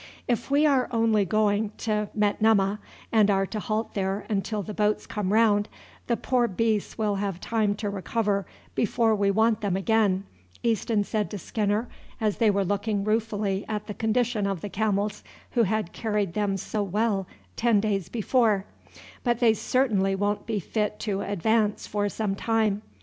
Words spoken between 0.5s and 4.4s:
are only going to Metemmeh, and are to halt there